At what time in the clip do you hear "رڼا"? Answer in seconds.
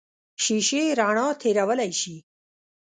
0.99-1.27